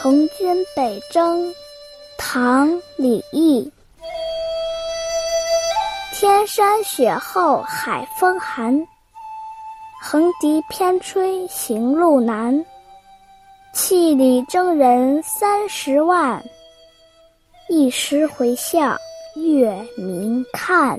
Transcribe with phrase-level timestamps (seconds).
[0.00, 1.52] 从军北征，
[2.16, 3.68] 唐·李益。
[6.12, 8.86] 天山雪后海风寒，
[10.00, 12.64] 横笛偏吹行路难。
[13.72, 16.40] 气里征人三十万，
[17.68, 18.96] 一时回向
[19.34, 20.96] 月明看。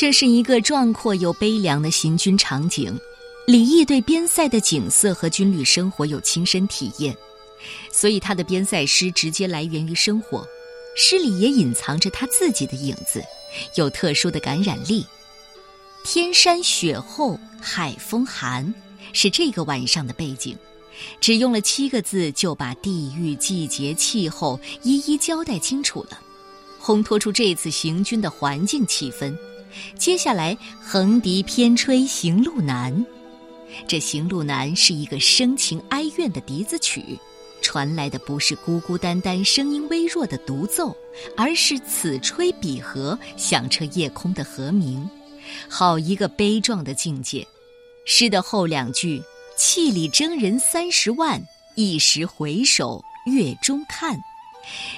[0.00, 2.98] 这是一个壮阔又悲凉的行军场景。
[3.46, 7.14] 李益对边塞的景色和军旅生活有亲身体验，
[7.92, 10.42] 所以他的边塞诗直接来源于生活，
[10.96, 13.22] 诗里也隐藏着他自己的影子，
[13.74, 15.04] 有特殊的感染力。
[16.02, 18.74] 天山雪厚，海风寒，
[19.12, 20.56] 是这个晚上的背景。
[21.20, 26.18] 只用了七个字，就把地域、季节、气候一一交代清楚了，
[26.82, 29.36] 烘托出这次行军的环境气氛。
[29.98, 33.04] 接下来，横笛偏吹行路难。
[33.86, 37.18] 这行路难是一个深情哀怨的笛子曲，
[37.62, 40.96] 传来的不是孤孤单单、声音微弱的独奏，
[41.36, 45.08] 而是此吹彼和、响彻夜空的和鸣。
[45.68, 47.46] 好一个悲壮的境界！
[48.04, 49.22] 诗的后两句
[49.56, 51.40] ：“气里征人三十万，
[51.76, 54.18] 一时回首月中看。”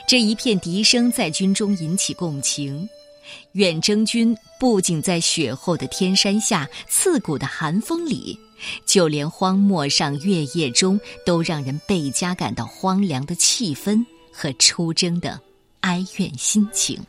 [0.09, 2.89] 这一片笛声在军中引起共情。
[3.52, 8.38] 远征军不仅在雪后的天山下、刺骨的寒风里，
[8.86, 15.41] 就连荒漠上、月夜中，都让人倍加感到荒凉的气氛和出征的
[15.80, 17.00] 哀怨心情。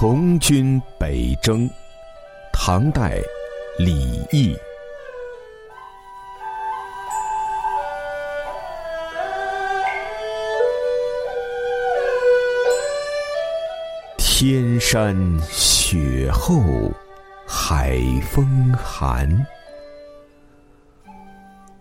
[0.00, 1.68] 从军北征，
[2.54, 3.20] 唐代，
[3.78, 4.56] 李益。
[14.16, 15.14] 天山
[15.50, 16.62] 雪后，
[17.46, 19.28] 海风寒，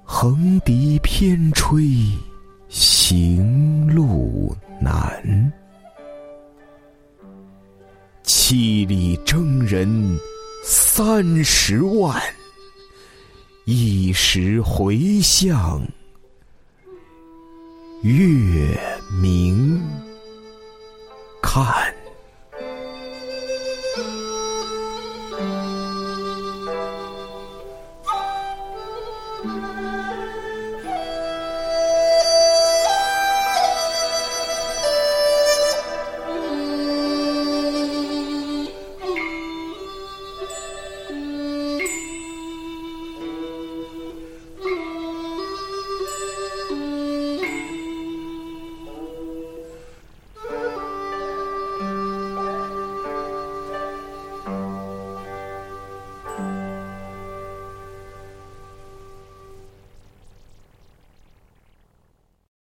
[0.04, 1.82] 横笛偏吹，
[2.68, 5.54] 行路难。
[8.32, 9.90] 七里征人
[10.64, 12.22] 三十万，
[13.66, 15.82] 一时回向
[18.04, 18.80] 月
[19.20, 19.82] 明
[21.42, 21.92] 看。